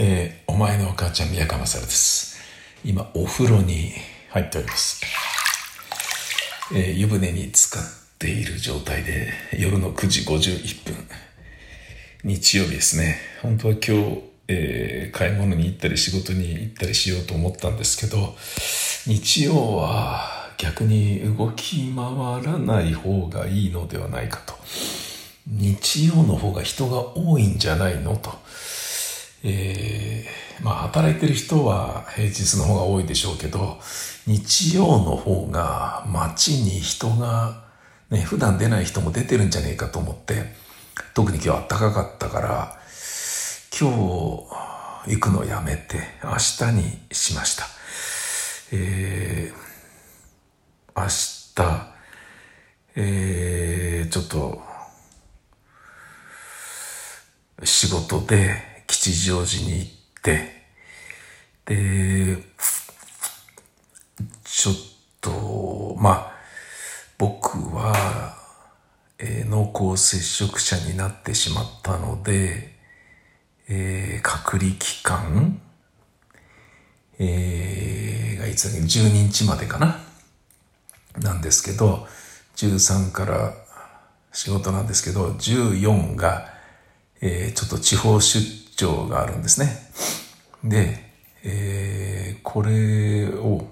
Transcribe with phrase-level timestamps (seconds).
[0.00, 2.38] えー、お前のお母ちゃん宮川勝です。
[2.84, 3.90] 今、お風呂に
[4.30, 5.02] 入っております。
[6.72, 11.08] えー、湯船に浸かっている状態で、夜の9時51分。
[12.22, 13.18] 日曜日ですね。
[13.42, 18.36] 本当は今日、えー、買い物に行ったり仕事に行ったりしようと思ったんですけど、
[19.04, 24.54] 日曜は逆に動き回らない方がいいのではないかと。
[25.48, 28.46] 日曜の方が人が多いんじゃないのと。
[29.44, 33.78] えー、まあ働いてる人は平日の方が多いでしょうけど、
[34.26, 37.64] 日曜の方が街に人が、
[38.10, 40.54] ね、普段出ない人も出てるんじゃねえかと思って、
[41.14, 42.78] 特に今日暖かかったから、
[43.78, 47.64] 今日行くのやめて明日にしました。
[48.72, 51.92] えー、明日、
[52.96, 54.62] えー、ちょっと、
[57.64, 58.77] 仕事で
[59.08, 59.92] 吉祥寺に行っ
[60.22, 60.58] て、
[61.64, 62.36] で、
[64.44, 64.74] ちょっ
[65.20, 66.32] と、まあ、
[67.16, 68.36] 僕は、
[69.18, 72.74] えー、濃厚接触者になってしまったので、
[73.68, 75.58] えー、隔離期間、
[77.18, 80.00] えー、がいつだっけ、12日までかな。
[81.18, 82.06] なんですけど、
[82.56, 83.54] 13から
[84.32, 86.52] 仕事なんですけど、14が、
[87.22, 89.90] えー、ちょっと地方出張があるんですね。
[90.62, 91.04] で、
[91.42, 93.68] えー、これを、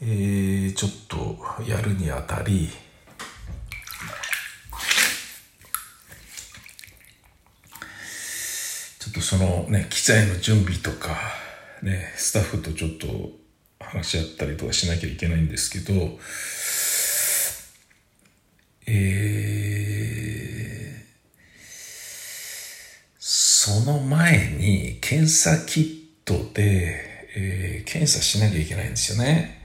[0.00, 2.70] えー、ちょっとやるにあたり、
[9.00, 11.16] ちょっとそのね、機材の準備とか、
[11.82, 13.06] ね、スタッフとちょっと
[13.80, 16.18] 話し合ったりとかしなきゃいけないんですけど、
[18.86, 19.38] えー
[23.60, 29.58] その前に検査キットで、えー、検査しなきゃいけないんですよね。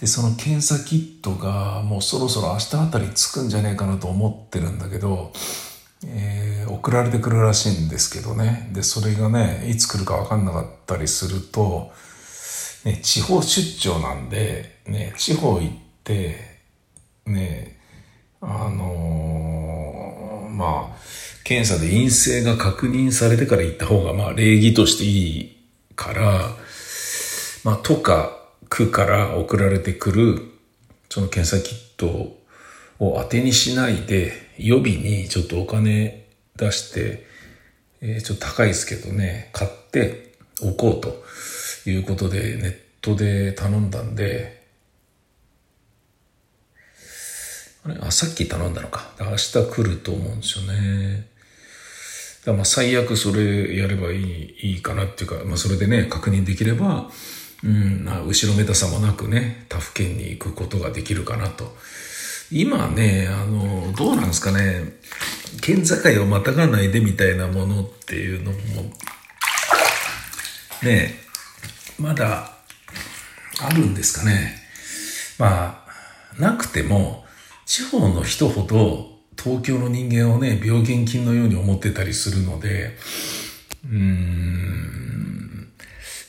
[0.00, 5.32] で、その検査キットがもうそろそろ明日あたり着くんじゃねえかなと思ってるんだけど、
[6.06, 8.70] えー、送られてくるらしいんですけどね。
[8.72, 11.90] で、それがね、いつ来るかわかんなかったりすると、
[12.84, 15.74] ね、地方出張なんで、ね、地方行っ
[16.04, 16.36] て、
[17.26, 17.80] ね、
[18.40, 19.35] あのー、
[20.56, 20.96] まあ、
[21.44, 25.56] 検査で陰性が確認されてから行った方が、まあ、礼儀としていい
[25.94, 26.50] から、
[27.62, 28.36] まあ、都か
[28.70, 30.42] 区から送られてくる、
[31.10, 32.06] その検査キット
[32.98, 37.26] を当てにしないで、予備にちょっとお金出して、
[38.00, 41.22] えー、ちょっと高いですけどね、買っておこうと
[41.88, 44.65] いうことで、ネットで頼んだんで、
[47.86, 47.98] あれ？
[48.00, 49.10] あ、さっき頼んだのか。
[49.20, 51.28] 明日来ると思うんですよね。
[52.44, 57.10] だまあ最悪それやればいい、いいかなっていうか、まあそれでね、確認できれば、
[57.64, 61.76] うん、後ろめたさもなくね、他府県に行くことができるかなと。
[62.52, 64.92] 今ね、あの、どうなんですかね、
[65.62, 68.58] 県境をまたがないでみたいなものっていうのも、
[70.84, 71.18] ね、
[71.98, 72.52] まだ
[73.60, 74.62] あるんですかね。
[75.38, 75.84] ま
[76.38, 77.25] あ、なくても、
[77.66, 82.96] 地方の人ほど東京の人間をね、病原菌のように思ってたりするので、
[83.84, 85.68] うーん、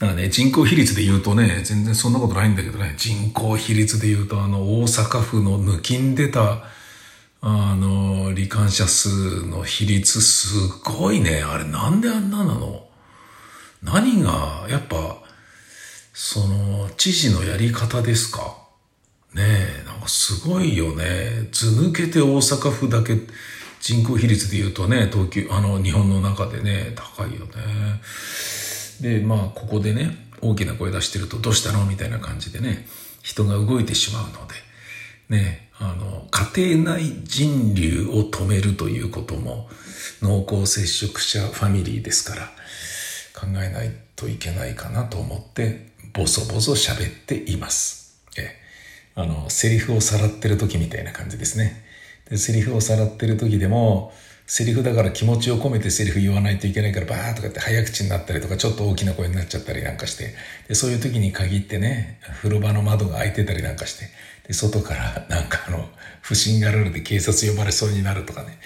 [0.00, 6.64] なんかね、人口比率で言うとね、全然そんなことないんだけどね、人口比率で言うと、あの、大阪府の抜きんでた、
[7.40, 11.42] あの、罹患者数の比率すごいね。
[11.42, 12.86] あれなんであんななの？
[13.82, 15.18] 何が、やっぱ、
[16.14, 18.63] その、知事のやり方ですか？
[19.34, 19.42] ね
[19.82, 21.48] え、なんかすごいよね。
[21.50, 23.18] 図抜けて大阪府だけ
[23.80, 27.52] 人口比率で言うとね、東京、あの、日本の中でね、高いよね。
[29.00, 32.86] で、まあ、ここでね、大きな声出してると、どうしたのみたいな感じでね、
[33.22, 34.54] 人が動いてしまうので、
[35.36, 39.68] ね、あの、家庭内人流を止めるということも、
[40.22, 42.52] 濃厚接触者ファミリーですから、
[43.34, 48.03] 考えないといけないかなと思って、ボソボソ喋っています。
[49.14, 51.84] あの、セリフをさらってる時みたいな感じですね。
[52.28, 54.12] で、セリフをさらってる時でも、
[54.46, 60.34] セリフだから気持ちを込めてセリフ言わないといけないからバーッとかって早口になったりとかちょっと大きな声になっちゃったりなんかして、
[60.68, 64.06] で、そういう時に限ってね、風呂場の窓が開いてたりなんかして、
[64.46, 65.88] で、外からなんかあの、
[66.20, 68.58] 不審がられて警察呼ばれそうになるとかね、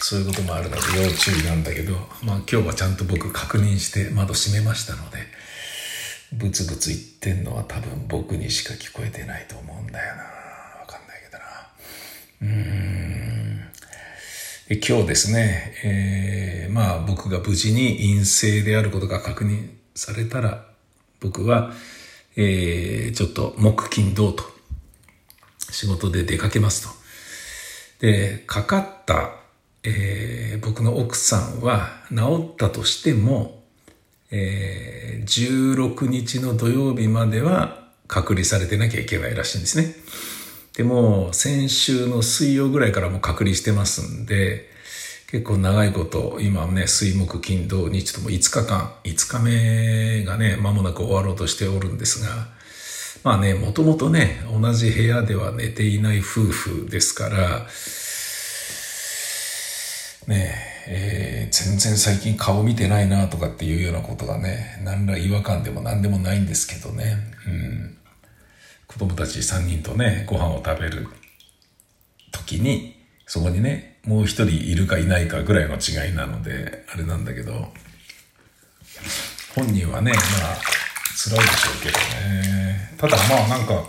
[0.00, 5.18] そういうこともあるので要注意なんだけど、まあ今日はちゃんと僕確認して窓閉めましたので、
[6.32, 10.22] ブツブツ言ってんのは多分僕にしか聞こえてないと思うんだよな。
[10.22, 11.44] わかんないけどな。
[12.42, 13.58] うーん。
[14.70, 20.66] 今日ですね、えー、まあ僕が無事に陰性であることが確認されたら、
[21.20, 21.72] 僕は、
[22.36, 24.44] えー、ちょっと木金土と
[25.70, 26.94] 仕事で出かけますと。
[28.00, 29.32] で、かかった、
[29.82, 33.57] えー、僕の奥さんは治ったとしても、
[34.30, 39.94] えー、16日の土曜日までは隔離されてなきゃいけないらしいんですね。
[40.76, 44.68] でも、先週の水曜ぐらいからも隔離してますんで、
[45.30, 52.48] 結構長いこと、今ね、水木金土日とも5日間、5日目がね、間もなく終わろうとしておるんですが、
[53.24, 57.66] まあね、もともとね、同じ部屋では寝ていない夫婦ですから、
[60.28, 67.16] ねえー、全然最近顔見てないなとかっていうようなことがね、何ら違和感でも何でもないんですけどね。
[67.46, 67.98] うん。
[68.86, 71.06] 子供たち3人とね、ご飯を食べる
[72.32, 72.96] 時に、
[73.26, 77.68] そこにね、もう一人いるかいないかぐらいの違いなので、あれなんだけど、
[79.54, 80.56] 本人はね、まあ、
[81.14, 82.94] 辛いでしょうけどね。
[82.96, 83.84] ただまあなんか、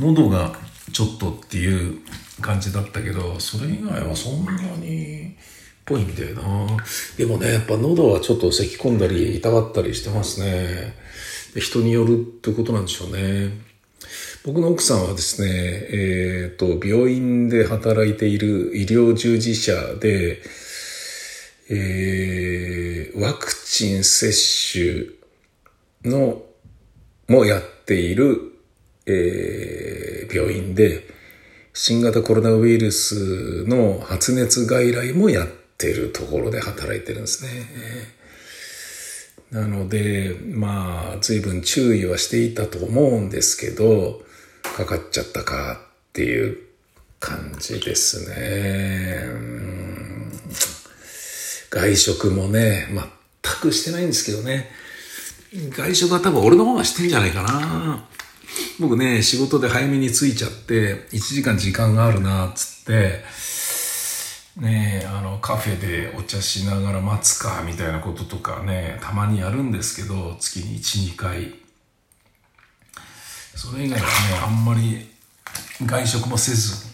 [0.00, 0.56] 喉が
[0.92, 2.00] ちょっとっていう
[2.40, 5.36] 感じだったけど、それ以外はそんなに、
[5.84, 6.42] ぽいみたいな。
[7.16, 10.94] でもね、やっぱ喉はちょっと咳き込んだり痛がったりしてますね。
[11.56, 13.70] 人によるってことなんでしょうね。
[14.44, 20.40] 僕の奥さんはですね、えっ、ー、と、病院で働いている医療従事者で、
[21.68, 24.32] えー、ワクチン接
[24.72, 26.42] 種の、
[27.28, 28.58] もやっている、
[29.06, 31.06] えー、病院で、
[31.74, 37.66] 新型コロナウイルスの発熱外来もやっててるところで働いてるんですね。
[39.50, 44.22] なので、まあ、随分注意はしていたと思うんですけど、
[44.62, 46.58] かかっちゃったかっていう
[47.18, 49.24] 感じですね。
[51.70, 52.88] 外食もね、
[53.42, 54.70] 全くしてないんですけどね。
[55.70, 58.08] 外食は多分俺の方がしてんじゃないかな。
[58.78, 63.24] 僕ね、仕事で早めに着いちゃって、1時間時間があるな、つって、
[64.56, 71.54] ねあの、カフェでお茶しながら待つか、みたいなこととかね、たまにやるんですけど、月に1、2回。
[73.54, 74.12] それ以外はね、
[74.44, 75.06] あんまり
[75.84, 76.86] 外食もせず、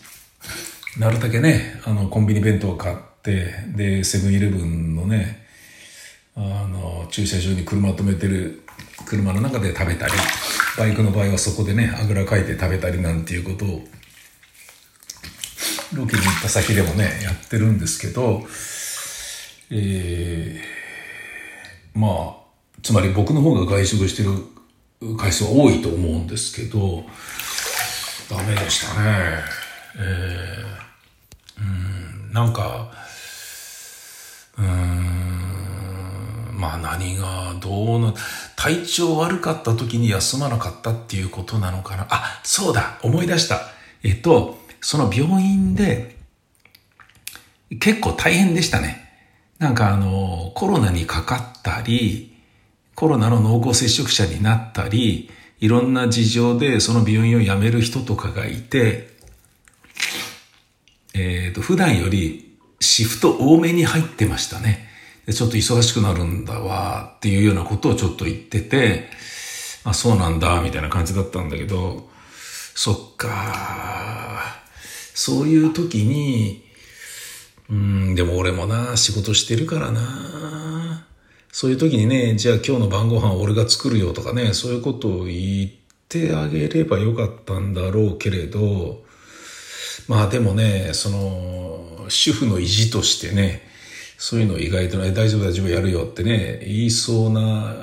[0.98, 5.46] なるだけね、あの、コンビニ弁当を買って、で、セブンイレブンのね、
[6.34, 8.62] あの、駐車場に車止めてる
[9.04, 10.12] 車の中で食べたり、
[10.78, 13.84] バイクの場合はそこでね、あぐらかいて食べたりなんていうことを、
[15.96, 18.46] ロケに行った先でもね、やってるんですけど、
[19.70, 22.36] えー、まあ、
[22.82, 24.30] つまり僕の方が外食してる
[25.16, 27.04] 回数は多いと思うんですけど、
[28.28, 29.40] ダメでしたね。
[29.98, 32.92] えー、うん、なんか、
[34.58, 34.66] うん、
[36.52, 38.14] まあ何がどうな、
[38.56, 42.06] 体調悪かった時に休まなかったっていうことなのかな。
[42.10, 43.60] あ、そうだ、思い出した。
[44.02, 46.14] えっと、その病院で、
[47.80, 49.02] 結構大変でしたね。
[49.58, 52.32] なんかあの、コロナにかかったり、
[52.94, 55.28] コロナの濃厚接触者になったり、
[55.58, 59.10] いろんな事情でその病院を辞める人とかがいて、
[61.14, 64.86] えっ、ー、と、普段よりシフト多めに入ってましたね。
[65.28, 69.08] ちょっと忙しくなるんだわっていうようなことをちょっと言ってて、
[69.82, 72.08] あ、そうなんだ、みたいな感じだったんだけど、
[72.76, 74.64] そっか、
[75.16, 76.62] そういう時に、
[77.70, 81.06] うん、でも俺もな、仕事してるからな。
[81.50, 85.70] そういう時にね、じゃあ今日の晩ご飯俺が作るよとかね、そういうことを言っ
[86.06, 89.04] てあげればよかったんだろうけれど、
[90.06, 93.62] まあでもね、その、主婦の意地としてね、
[94.18, 97.74] そういうの意外とね、大丈夫大丈夫やるよってね、言いそうな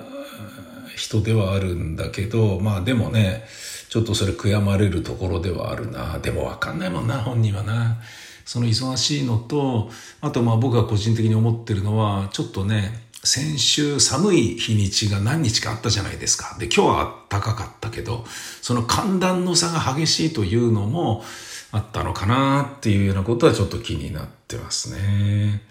[0.95, 3.43] 人ではあるんだけど、まあでもね、
[3.93, 6.17] ちょっとそれ悔やまれるところではあるな。
[6.17, 8.01] でもわかんないもんな、本人はな。
[8.43, 16.57] その忙しいのと、あとまあ僕が個人的に思ってるのは、ちょっとね、先週寒い日にちが何日かあったじゃないですか。
[16.57, 18.25] で、今日は暖かかったけど、
[18.63, 21.23] その寒暖の差が激しいというのも
[21.71, 25.61] あったのかなっていうようなことはちょっと気になってますね。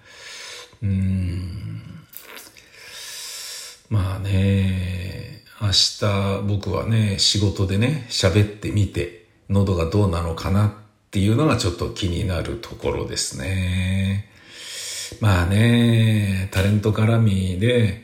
[0.81, 1.83] うん。
[3.91, 5.22] まあね、
[5.63, 10.73] 明日僕はね、仕事でね、喋ってみて、喉がどうなのかなっ
[11.13, 14.29] ていうのがちょっと気になるところですね。
[15.21, 18.03] まあね、タレント絡みで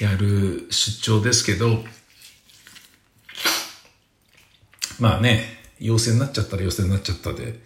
[0.00, 1.84] やる出張ですけど、
[4.98, 5.44] まあね、
[5.78, 7.60] 陽性になっちゃったら陽性になっちゃったで、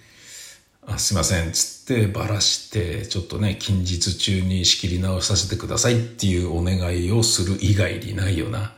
[0.85, 8.75] あすいません、つってばらして、ちょっとね、近日中に仕切り直させてくださいっていうお願いをする以外にないよな。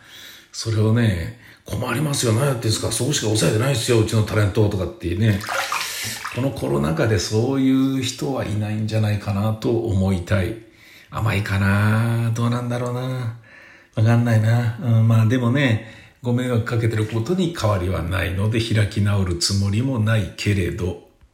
[0.53, 5.41] それをね、困りますよ、何やってんですか、そこしか抑えてないですよ、うちのタレントとかっていうね。
[6.35, 10.57] このコロナ禍でそういう人はいないんじゃないかなと思いたい。
[11.11, 12.31] 甘いかな？
[12.35, 13.41] どうなんだろうな？
[13.97, 14.79] わかんないな。
[14.81, 15.93] うん、まあでもね、
[16.23, 21.10] ご迷惑かけてることに変わりはないので開き直るつもりもないけれど、